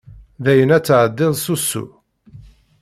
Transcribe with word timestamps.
Dayen 0.43 0.75
ad 0.77 0.83
tɛeddiḍ 0.85 1.33
s 1.43 1.45
usu? 1.55 1.85